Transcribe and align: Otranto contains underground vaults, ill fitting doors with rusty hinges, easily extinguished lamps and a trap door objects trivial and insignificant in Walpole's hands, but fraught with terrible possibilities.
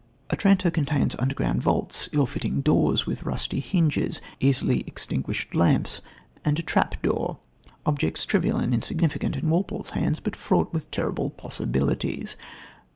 Otranto 0.33 0.71
contains 0.71 1.13
underground 1.19 1.61
vaults, 1.61 2.09
ill 2.11 2.25
fitting 2.25 2.61
doors 2.61 3.05
with 3.05 3.21
rusty 3.21 3.59
hinges, 3.59 4.19
easily 4.39 4.79
extinguished 4.87 5.53
lamps 5.53 6.01
and 6.43 6.57
a 6.57 6.63
trap 6.63 6.99
door 7.03 7.37
objects 7.85 8.25
trivial 8.25 8.57
and 8.57 8.73
insignificant 8.73 9.35
in 9.35 9.47
Walpole's 9.47 9.91
hands, 9.91 10.19
but 10.19 10.35
fraught 10.35 10.73
with 10.73 10.89
terrible 10.89 11.29
possibilities. 11.29 12.35